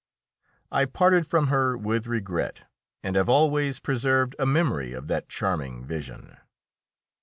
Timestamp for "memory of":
4.47-5.07